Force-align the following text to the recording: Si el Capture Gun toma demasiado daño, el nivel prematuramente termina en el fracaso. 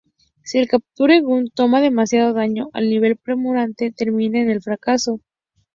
Si 0.43 0.57
el 0.57 0.67
Capture 0.67 1.21
Gun 1.21 1.51
toma 1.51 1.79
demasiado 1.79 2.33
daño, 2.33 2.71
el 2.73 2.89
nivel 2.89 3.17
prematuramente 3.17 3.91
termina 3.91 4.39
en 4.39 4.49
el 4.49 4.59
fracaso. 4.63 5.19